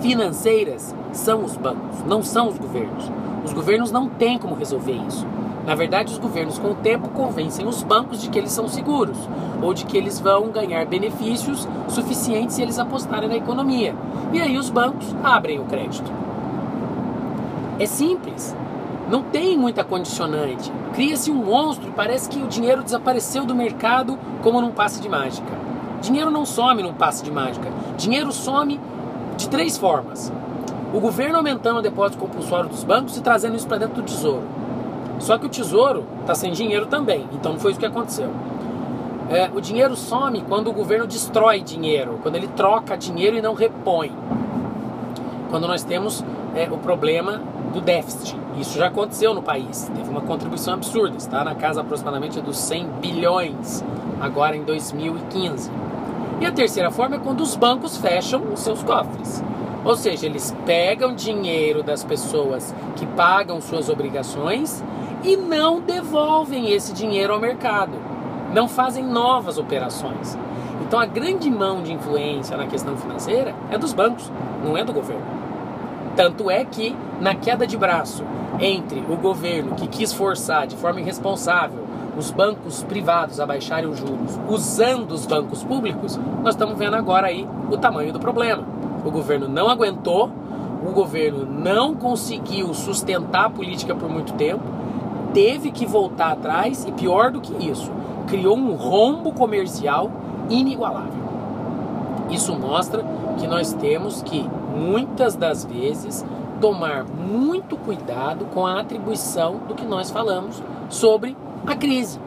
financeiras 0.00 0.94
são 1.12 1.44
os 1.44 1.56
bancos, 1.56 2.04
não 2.06 2.22
são 2.22 2.48
os 2.48 2.58
governos. 2.58 3.10
Os 3.44 3.52
governos 3.52 3.90
não 3.90 4.08
têm 4.08 4.38
como 4.38 4.54
resolver 4.54 5.00
isso. 5.08 5.26
Na 5.66 5.74
verdade, 5.74 6.12
os 6.12 6.18
governos, 6.18 6.58
com 6.58 6.70
o 6.70 6.74
tempo, 6.76 7.08
convencem 7.08 7.66
os 7.66 7.82
bancos 7.82 8.22
de 8.22 8.30
que 8.30 8.38
eles 8.38 8.52
são 8.52 8.68
seguros 8.68 9.18
ou 9.60 9.74
de 9.74 9.84
que 9.84 9.98
eles 9.98 10.20
vão 10.20 10.48
ganhar 10.48 10.86
benefícios 10.86 11.68
suficientes 11.88 12.54
se 12.54 12.62
eles 12.62 12.78
apostarem 12.78 13.28
na 13.28 13.36
economia. 13.36 13.94
E 14.32 14.40
aí 14.40 14.56
os 14.56 14.70
bancos 14.70 15.14
abrem 15.24 15.58
o 15.58 15.64
crédito. 15.64 16.10
É 17.80 17.86
simples. 17.86 18.54
Não 19.10 19.22
tem 19.22 19.58
muita 19.58 19.82
condicionante. 19.82 20.72
Cria-se 20.94 21.30
um 21.30 21.44
monstro 21.44 21.88
e 21.88 21.92
parece 21.92 22.28
que 22.28 22.40
o 22.40 22.46
dinheiro 22.46 22.82
desapareceu 22.82 23.44
do 23.44 23.54
mercado 23.54 24.18
como 24.42 24.60
num 24.60 24.70
passe 24.70 25.00
de 25.02 25.08
mágica. 25.08 25.52
Dinheiro 26.00 26.30
não 26.30 26.46
some 26.46 26.82
num 26.82 26.94
passe 26.94 27.24
de 27.24 27.30
mágica. 27.30 27.68
Dinheiro 27.96 28.30
some 28.30 28.80
de 29.36 29.48
três 29.48 29.76
formas 29.76 30.32
o 30.96 31.00
governo 31.00 31.36
aumentando 31.36 31.78
o 31.78 31.82
depósito 31.82 32.18
compulsório 32.18 32.70
dos 32.70 32.84
bancos 32.84 33.16
e 33.16 33.20
trazendo 33.20 33.56
isso 33.56 33.66
para 33.66 33.78
dentro 33.78 33.96
do 33.96 34.02
tesouro. 34.02 34.44
Só 35.18 35.38
que 35.38 35.46
o 35.46 35.48
tesouro 35.48 36.04
está 36.20 36.34
sem 36.34 36.52
dinheiro 36.52 36.86
também, 36.86 37.26
então 37.32 37.52
não 37.52 37.60
foi 37.60 37.72
isso 37.72 37.80
que 37.80 37.86
aconteceu. 37.86 38.30
É, 39.28 39.50
o 39.52 39.60
dinheiro 39.60 39.96
some 39.96 40.42
quando 40.42 40.68
o 40.68 40.72
governo 40.72 41.06
destrói 41.06 41.60
dinheiro, 41.60 42.18
quando 42.22 42.36
ele 42.36 42.46
troca 42.48 42.96
dinheiro 42.96 43.36
e 43.36 43.42
não 43.42 43.54
repõe. 43.54 44.12
Quando 45.50 45.66
nós 45.66 45.82
temos 45.82 46.24
é, 46.54 46.68
o 46.70 46.78
problema 46.78 47.40
do 47.72 47.80
déficit. 47.80 48.36
Isso 48.58 48.78
já 48.78 48.86
aconteceu 48.86 49.34
no 49.34 49.42
país. 49.42 49.90
Teve 49.94 50.08
uma 50.08 50.20
contribuição 50.20 50.74
absurda, 50.74 51.16
está 51.16 51.44
na 51.44 51.54
casa 51.54 51.80
aproximadamente 51.80 52.40
dos 52.40 52.56
100 52.58 52.88
bilhões, 53.00 53.84
agora 54.20 54.56
em 54.56 54.62
2015. 54.62 55.70
E 56.40 56.46
a 56.46 56.52
terceira 56.52 56.90
forma 56.90 57.16
é 57.16 57.18
quando 57.18 57.40
os 57.40 57.56
bancos 57.56 57.96
fecham 57.96 58.42
os 58.52 58.60
seus 58.60 58.82
cofres. 58.82 59.42
Ou 59.84 59.96
seja, 59.96 60.26
eles 60.26 60.54
pegam 60.64 61.14
dinheiro 61.14 61.82
das 61.82 62.02
pessoas 62.02 62.74
que 62.96 63.06
pagam 63.06 63.60
suas 63.60 63.88
obrigações 63.88 64.82
e 65.26 65.36
não 65.36 65.80
devolvem 65.80 66.70
esse 66.70 66.92
dinheiro 66.92 67.32
ao 67.34 67.40
mercado. 67.40 67.98
Não 68.54 68.68
fazem 68.68 69.04
novas 69.04 69.58
operações. 69.58 70.38
Então 70.86 71.00
a 71.00 71.04
grande 71.04 71.50
mão 71.50 71.82
de 71.82 71.92
influência 71.92 72.56
na 72.56 72.66
questão 72.66 72.96
financeira 72.96 73.52
é 73.68 73.76
dos 73.76 73.92
bancos, 73.92 74.30
não 74.64 74.78
é 74.78 74.84
do 74.84 74.92
governo. 74.92 75.24
Tanto 76.14 76.48
é 76.48 76.64
que, 76.64 76.94
na 77.20 77.34
queda 77.34 77.66
de 77.66 77.76
braço 77.76 78.24
entre 78.60 79.00
o 79.00 79.16
governo 79.16 79.74
que 79.74 79.88
quis 79.88 80.12
forçar 80.12 80.66
de 80.66 80.76
forma 80.76 81.00
irresponsável 81.00 81.84
os 82.16 82.30
bancos 82.30 82.82
privados 82.84 83.40
a 83.40 83.44
baixarem 83.44 83.90
os 83.90 83.98
juros 83.98 84.38
usando 84.48 85.10
os 85.10 85.26
bancos 85.26 85.62
públicos, 85.64 86.18
nós 86.42 86.54
estamos 86.54 86.78
vendo 86.78 86.94
agora 86.94 87.26
aí 87.26 87.46
o 87.70 87.76
tamanho 87.76 88.12
do 88.12 88.20
problema. 88.20 88.64
O 89.04 89.10
governo 89.10 89.48
não 89.48 89.68
aguentou, 89.68 90.30
o 90.86 90.92
governo 90.92 91.44
não 91.44 91.94
conseguiu 91.94 92.72
sustentar 92.72 93.46
a 93.46 93.50
política 93.50 93.94
por 93.94 94.08
muito 94.08 94.32
tempo, 94.34 94.62
teve 95.32 95.70
que 95.70 95.86
voltar 95.86 96.32
atrás 96.32 96.84
e, 96.84 96.92
pior 96.92 97.30
do 97.30 97.40
que 97.40 97.68
isso, 97.68 97.90
criou 98.26 98.56
um 98.56 98.74
rombo 98.74 99.32
comercial 99.32 100.10
inigualável. 100.48 101.26
Isso 102.30 102.54
mostra 102.54 103.04
que 103.38 103.46
nós 103.46 103.72
temos 103.74 104.22
que, 104.22 104.48
muitas 104.76 105.36
das 105.36 105.64
vezes, 105.64 106.24
tomar 106.60 107.04
muito 107.04 107.76
cuidado 107.76 108.46
com 108.46 108.66
a 108.66 108.80
atribuição 108.80 109.60
do 109.68 109.74
que 109.74 109.84
nós 109.84 110.10
falamos 110.10 110.62
sobre 110.88 111.36
a 111.66 111.74
crise. 111.74 112.18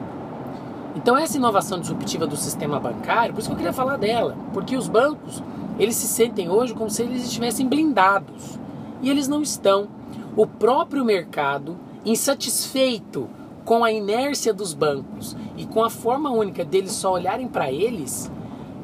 Então 0.95 1.17
essa 1.17 1.37
inovação 1.37 1.79
disruptiva 1.79 2.27
do 2.27 2.35
sistema 2.35 2.79
bancário, 2.79 3.33
por 3.33 3.39
isso 3.39 3.49
que 3.49 3.53
eu 3.53 3.57
queria 3.57 3.73
falar 3.73 3.97
dela, 3.97 4.35
porque 4.53 4.75
os 4.75 4.87
bancos 4.87 5.41
eles 5.79 5.95
se 5.95 6.07
sentem 6.07 6.49
hoje 6.49 6.73
como 6.73 6.89
se 6.89 7.03
eles 7.03 7.23
estivessem 7.23 7.65
blindados. 7.65 8.59
E 9.01 9.09
eles 9.09 9.29
não 9.29 9.41
estão. 9.41 9.87
O 10.35 10.45
próprio 10.45 11.05
mercado, 11.05 11.77
insatisfeito 12.05 13.29
com 13.65 13.83
a 13.83 13.91
inércia 13.91 14.53
dos 14.53 14.73
bancos 14.73 15.35
e 15.57 15.65
com 15.65 15.83
a 15.83 15.89
forma 15.89 16.31
única 16.31 16.63
deles 16.63 16.91
só 16.93 17.13
olharem 17.13 17.47
para 17.47 17.71
eles, 17.71 18.31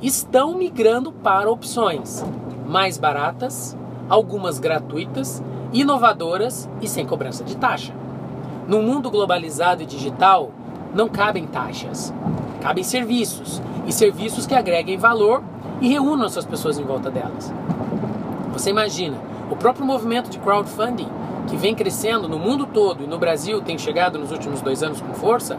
estão 0.02 0.56
migrando 0.56 1.12
para 1.12 1.50
opções 1.50 2.24
mais 2.68 2.98
baratas, 2.98 3.76
algumas 4.10 4.60
gratuitas, 4.60 5.42
inovadoras 5.72 6.70
e 6.82 6.88
sem 6.88 7.06
cobrança 7.06 7.44
de 7.44 7.56
taxa. 7.58 7.94
No 8.68 8.82
mundo 8.82 9.10
globalizado 9.10 9.84
e 9.84 9.86
digital, 9.86 10.52
não 10.94 11.08
cabem 11.08 11.46
taxas, 11.46 12.14
cabem 12.62 12.84
serviços 12.84 13.62
e 13.86 13.94
serviços 13.94 14.46
que 14.46 14.56
agreguem 14.56 14.98
valor 14.98 15.44
e 15.82 15.90
reúnam 15.90 16.26
essas 16.26 16.46
pessoas 16.46 16.80
em 16.80 16.84
volta 16.84 17.12
delas. 17.12 17.54
Você 18.54 18.70
imagina, 18.70 19.18
o 19.52 19.56
próprio 19.56 19.86
movimento 19.86 20.30
de 20.30 20.40
crowdfunding, 20.40 21.10
que 21.48 21.56
vem 21.56 21.76
crescendo 21.76 22.28
no 22.28 22.40
mundo 22.40 22.66
todo 22.66 23.04
e 23.04 23.08
no 23.08 23.18
Brasil 23.18 23.62
tem 23.62 23.78
chegado 23.78 24.18
nos 24.20 24.32
últimos 24.32 24.62
dois 24.62 24.82
anos 24.84 25.02
com 25.02 25.14
força, 25.14 25.58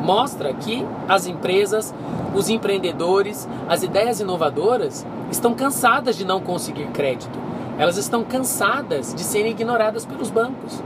mostra 0.00 0.52
que 0.54 0.86
as 1.08 1.26
empresas, 1.26 1.94
os 2.34 2.48
empreendedores, 2.48 3.48
as 3.68 3.82
ideias 3.82 4.20
inovadoras 4.20 5.06
estão 5.30 5.54
cansadas 5.54 6.16
de 6.16 6.24
não 6.24 6.40
conseguir 6.40 6.86
crédito. 6.88 7.38
Elas 7.78 7.96
estão 7.96 8.24
cansadas 8.24 9.14
de 9.14 9.22
serem 9.22 9.52
ignoradas 9.52 10.06
pelos 10.06 10.30
bancos. 10.30 10.82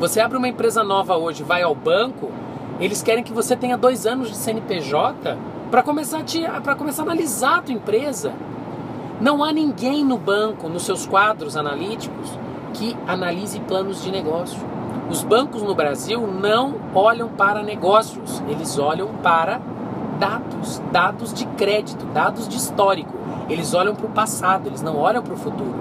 Você 0.00 0.20
abre 0.20 0.36
uma 0.36 0.48
empresa 0.48 0.82
nova 0.82 1.16
hoje, 1.16 1.42
vai 1.42 1.62
ao 1.62 1.74
banco, 1.74 2.30
eles 2.80 3.02
querem 3.02 3.22
que 3.22 3.32
você 3.32 3.54
tenha 3.54 3.76
dois 3.76 4.06
anos 4.06 4.28
de 4.28 4.36
CNPJ 4.36 5.38
para 5.70 5.82
começar, 5.82 6.18
a 6.18 6.74
começar 6.74 7.02
a 7.02 7.06
analisar 7.06 7.58
a 7.58 7.62
tua 7.62 7.74
empresa. 7.74 8.32
Não 9.20 9.44
há 9.44 9.52
ninguém 9.52 10.04
no 10.04 10.18
banco, 10.18 10.68
nos 10.68 10.82
seus 10.82 11.06
quadros 11.06 11.56
analíticos, 11.56 12.36
que 12.72 12.96
analise 13.06 13.60
planos 13.60 14.02
de 14.02 14.10
negócio. 14.10 14.58
Os 15.10 15.22
bancos 15.22 15.62
no 15.62 15.74
Brasil 15.74 16.26
não 16.26 16.76
olham 16.94 17.28
para 17.28 17.62
negócios, 17.62 18.42
eles 18.48 18.78
olham 18.78 19.08
para 19.22 19.60
dados, 20.18 20.80
dados 20.90 21.34
de 21.34 21.46
crédito, 21.46 22.06
dados 22.06 22.48
de 22.48 22.56
histórico. 22.56 23.12
Eles 23.48 23.74
olham 23.74 23.94
para 23.94 24.06
o 24.06 24.10
passado, 24.10 24.68
eles 24.68 24.80
não 24.80 24.96
olham 24.96 25.22
para 25.22 25.34
o 25.34 25.36
futuro. 25.36 25.74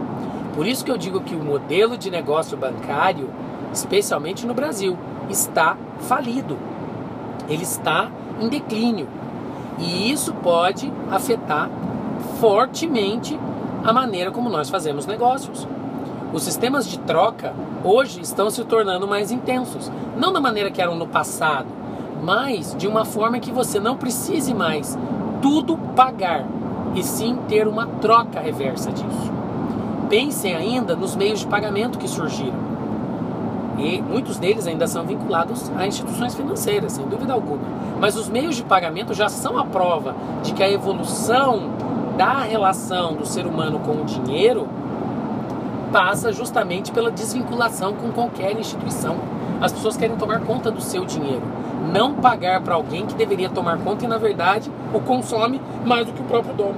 Por 0.56 0.68
isso 0.68 0.84
que 0.84 0.92
eu 0.92 0.98
digo 0.98 1.22
que 1.22 1.36
o 1.36 1.44
modelo 1.44 1.98
de 1.98 2.12
negócio 2.12 2.58
bancário, 2.58 3.30
especialmente 3.72 4.46
no 4.46 4.54
Brasil, 4.54 4.98
está 5.30 5.78
falido. 6.02 6.58
Ele 7.48 7.64
está 7.64 8.10
em 8.40 8.50
declínio. 8.50 9.08
E 9.80 10.12
isso 10.12 10.34
pode 10.34 10.92
afetar 11.10 11.70
fortemente 12.40 13.40
a 13.84 13.94
maneira 13.94 14.32
como 14.32 14.50
nós 14.50 14.70
fazemos 14.70 15.06
negócios. 15.06 15.68
Os 16.34 16.44
sistemas 16.44 16.88
de 16.88 16.98
troca 17.00 17.54
hoje 17.84 18.22
estão 18.22 18.50
se 18.50 18.64
tornando 18.64 19.06
mais 19.06 19.32
intensos, 19.32 19.92
não 20.18 20.32
da 20.32 20.40
maneira 20.40 20.72
que 20.72 20.82
eram 20.82 20.96
no 20.96 21.06
passado, 21.06 21.68
mas 22.24 22.74
de 22.78 22.88
uma 22.88 23.04
forma 23.04 23.40
que 23.40 23.52
você 23.52 23.80
não 23.80 23.98
precise 23.98 24.54
mais 24.54 24.98
tudo 25.42 25.78
pagar 25.94 26.46
e 26.96 27.04
sim 27.04 27.38
ter 27.50 27.68
uma 27.68 27.86
troca 27.86 28.40
reversa 28.40 28.92
disso. 28.92 29.32
Pensem 30.10 30.56
ainda 30.56 30.96
nos 30.96 31.16
meios 31.18 31.42
de 31.42 31.48
pagamento 31.48 31.98
que 31.98 32.08
surgiram. 32.08 32.72
E 33.78 34.02
muitos 34.02 34.38
deles 34.38 34.68
ainda 34.68 34.88
são 34.88 35.04
vinculados 35.04 35.70
a 35.76 35.88
instituições 35.88 36.36
financeiras, 36.36 36.94
sem 36.94 37.08
dúvida 37.08 37.34
alguma. 37.34 37.64
Mas 38.00 38.16
os 38.16 38.30
meios 38.30 38.56
de 38.56 38.64
pagamento 38.64 39.14
já 39.14 39.28
são 39.28 39.58
a 39.58 39.66
prova 39.66 40.16
de 40.44 40.54
que 40.54 40.64
a 40.64 40.70
evolução 40.70 41.72
da 42.18 42.40
relação 42.40 43.16
do 43.16 43.26
ser 43.26 43.46
humano 43.46 43.80
com 43.80 44.02
o 44.02 44.06
dinheiro 44.06 44.68
passa 45.92 46.32
justamente 46.32 46.92
pela 46.92 47.12
desvinculação 47.12 47.94
com 47.94 48.12
qualquer 48.12 48.58
instituição. 48.58 49.18
As 49.60 49.72
pessoas 49.72 49.98
querem 49.98 50.16
tomar 50.16 50.40
conta 50.42 50.72
do 50.72 50.82
seu 50.82 51.06
dinheiro, 51.06 51.44
não 51.94 52.16
pagar 52.16 52.62
para 52.62 52.76
alguém 52.76 53.06
que 53.06 53.14
deveria 53.14 53.50
tomar 53.50 53.78
conta 53.80 54.06
e 54.06 54.08
na 54.08 54.18
verdade 54.18 54.72
o 54.94 55.00
consome 55.00 55.62
mais 55.86 56.08
do 56.08 56.14
que 56.14 56.22
o 56.22 56.26
próprio 56.26 56.54
dono. 56.56 56.76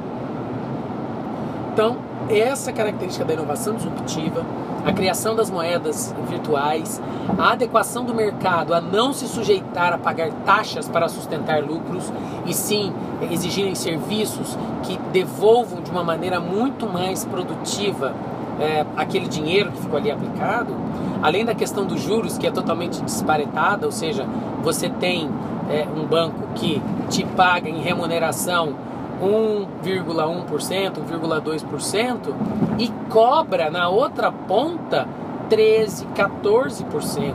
Então, 1.72 1.98
essa 2.30 2.72
característica 2.72 3.26
da 3.26 3.34
inovação 3.34 3.76
disruptiva, 3.76 4.46
a 4.86 4.92
criação 4.92 5.36
das 5.36 5.50
moedas 5.50 6.14
virtuais, 6.30 7.02
a 7.38 7.54
adequação 7.54 8.04
do 8.04 8.14
mercado 8.14 8.74
a 8.74 8.82
não 8.82 9.14
se 9.14 9.28
sujeitar 9.28 9.94
a 9.94 9.98
pagar 9.98 10.30
taxas 10.46 10.88
para 10.88 11.08
sustentar 11.08 11.64
lucros 11.64 12.12
e 12.46 12.54
sim 12.54 12.94
exigirem 13.32 13.76
serviços 13.76 14.58
que 14.84 14.98
devolvam 15.12 15.82
de 15.82 15.90
uma 15.90 16.04
maneira 16.04 16.40
muito 16.40 16.86
mais 16.86 17.24
produtiva 17.26 18.14
é, 18.60 18.86
aquele 18.96 19.28
dinheiro 19.28 19.72
que 19.72 19.82
ficou 19.82 19.98
ali 19.98 20.12
aplicado, 20.12 20.74
além 21.22 21.46
da 21.46 21.56
questão 21.56 21.86
dos 21.86 22.02
juros 22.02 22.38
que 22.38 22.48
é 22.48 22.52
totalmente 22.52 23.02
disparetada, 23.02 23.86
ou 23.86 23.92
seja, 23.92 24.26
você 24.62 24.90
tem 24.90 25.30
é, 25.70 25.88
um 25.96 26.06
banco 26.06 26.40
que 26.56 26.82
te 27.10 27.26
paga 27.26 27.70
em 27.70 27.82
remuneração 27.82 28.74
1,1%, 29.22 30.94
1,2% 31.00 32.34
e 32.78 32.90
cobra 33.10 33.70
na 33.70 33.88
outra 33.90 34.32
ponta 34.32 35.08
13, 35.50 36.08
14%. 36.08 37.34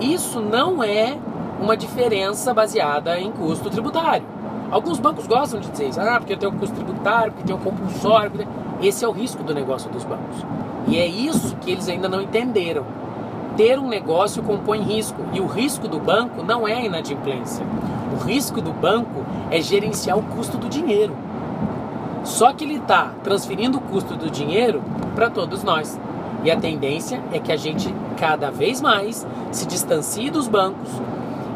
Isso 0.00 0.40
não 0.40 0.82
é 0.82 1.16
uma 1.60 1.76
diferença 1.76 2.52
baseada 2.52 3.18
em 3.18 3.30
custo 3.30 3.70
tributário. 3.70 4.26
Alguns 4.70 4.98
bancos 4.98 5.26
gostam 5.26 5.60
de 5.60 5.70
dizer 5.70 5.88
isso, 5.88 6.00
ah, 6.00 6.18
porque 6.18 6.36
tem 6.36 6.48
o 6.48 6.52
custo 6.52 6.74
tributário, 6.74 7.32
porque 7.32 7.46
tem 7.46 7.54
o 7.54 7.58
compulsório. 7.58 8.30
Porque... 8.30 8.48
Esse 8.82 9.04
é 9.04 9.08
o 9.08 9.12
risco 9.12 9.44
do 9.44 9.54
negócio 9.54 9.88
dos 9.88 10.04
bancos. 10.04 10.44
E 10.88 10.98
é 10.98 11.06
isso 11.06 11.54
que 11.56 11.70
eles 11.70 11.88
ainda 11.88 12.08
não 12.08 12.20
entenderam. 12.20 12.84
Ter 13.56 13.78
um 13.78 13.86
negócio 13.86 14.42
compõe 14.42 14.80
risco, 14.80 15.22
e 15.32 15.40
o 15.40 15.46
risco 15.46 15.86
do 15.86 16.00
banco 16.00 16.42
não 16.42 16.66
é 16.66 16.84
inadimplência. 16.84 17.64
O 18.12 18.24
risco 18.24 18.60
do 18.60 18.72
banco 18.72 19.24
é 19.50 19.60
gerenciar 19.60 20.18
o 20.18 20.22
custo 20.22 20.58
do 20.58 20.68
dinheiro. 20.68 21.14
Só 22.24 22.52
que 22.52 22.64
ele 22.64 22.76
está 22.76 23.12
transferindo 23.22 23.78
o 23.78 23.80
custo 23.80 24.16
do 24.16 24.28
dinheiro 24.28 24.82
para 25.14 25.30
todos 25.30 25.62
nós. 25.62 25.98
E 26.42 26.50
a 26.50 26.56
tendência 26.56 27.22
é 27.32 27.38
que 27.38 27.52
a 27.52 27.56
gente 27.56 27.94
cada 28.16 28.50
vez 28.50 28.80
mais 28.80 29.24
se 29.52 29.64
distancie 29.66 30.30
dos 30.30 30.48
bancos 30.48 30.90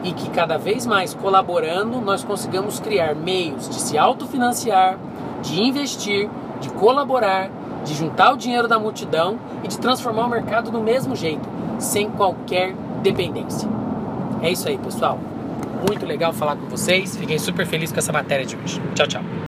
e 0.04 0.12
que 0.12 0.30
cada 0.30 0.56
vez 0.56 0.86
mais 0.86 1.12
colaborando 1.14 2.00
nós 2.00 2.22
consigamos 2.22 2.78
criar 2.78 3.16
meios 3.16 3.68
de 3.68 3.76
se 3.76 3.98
autofinanciar, 3.98 4.96
de 5.42 5.60
investir, 5.60 6.30
de 6.60 6.70
colaborar, 6.70 7.50
de 7.84 7.94
juntar 7.94 8.32
o 8.32 8.36
dinheiro 8.36 8.66
da 8.66 8.78
multidão 8.78 9.38
e 9.62 9.68
de 9.68 9.78
transformar 9.78 10.26
o 10.26 10.28
mercado 10.28 10.70
do 10.70 10.80
mesmo 10.80 11.14
jeito, 11.14 11.48
sem 11.78 12.10
qualquer 12.10 12.74
dependência. 13.02 13.68
É 14.42 14.50
isso 14.50 14.68
aí, 14.68 14.78
pessoal. 14.78 15.18
Muito 15.88 16.04
legal 16.04 16.32
falar 16.32 16.56
com 16.56 16.66
vocês. 16.66 17.16
Fiquei 17.16 17.38
super 17.38 17.66
feliz 17.66 17.92
com 17.92 17.98
essa 17.98 18.12
matéria 18.12 18.44
de 18.44 18.56
hoje. 18.56 18.80
Tchau, 18.94 19.06
tchau. 19.06 19.22